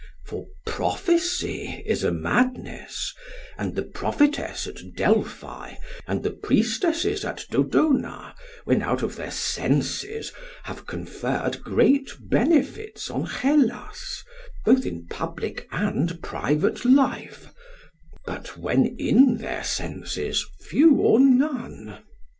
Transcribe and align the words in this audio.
For 0.25 0.47
prophecy 0.65 1.83
is 1.85 2.03
a 2.03 2.09
madness, 2.11 3.13
and 3.55 3.75
the 3.75 3.83
prophetess 3.83 4.65
at 4.65 4.81
Delphi 4.97 5.75
and 6.07 6.23
the 6.23 6.31
priestesses 6.31 7.23
at 7.23 7.45
Dodona 7.51 8.33
when 8.65 8.81
out 8.81 9.03
of 9.03 9.15
their 9.15 9.29
senses 9.29 10.33
have 10.63 10.87
conferred 10.87 11.61
great 11.61 12.13
benefits 12.19 13.11
on 13.11 13.27
Hellas, 13.27 14.23
both 14.65 14.87
in 14.87 15.05
public 15.05 15.67
and 15.71 16.19
private 16.23 16.83
life, 16.83 17.49
but 18.25 18.57
when 18.57 18.95
in 18.97 19.37
their 19.37 19.63
senses 19.63 20.43
few 20.61 20.95
or 20.95 21.19
none. 21.19 21.99